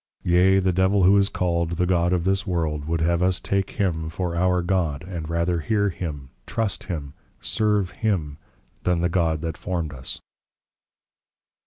_Yea, 0.31 0.57
the 0.57 0.73
Devil 0.73 1.03
who 1.03 1.15
is 1.15 1.29
called, 1.29 1.73
The 1.77 1.85
God 1.85 2.11
of 2.11 2.23
this 2.23 2.47
World, 2.47 2.85
would 2.85 3.01
have 3.01 3.21
us 3.21 3.39
to 3.39 3.47
take 3.51 3.69
Him 3.77 4.09
for 4.09 4.35
Our 4.35 4.63
God, 4.63 5.03
and 5.03 5.29
rather 5.29 5.59
Hear 5.59 5.89
Him, 5.91 6.31
Trust 6.47 6.85
Him, 6.85 7.13
Serve 7.39 7.91
Him, 7.91 8.39
than 8.81 9.01
the 9.01 9.09
God 9.09 9.41
that 9.41 9.57
formed 9.59 9.93
us. 9.93 10.19